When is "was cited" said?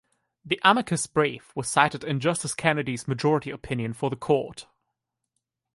1.55-2.03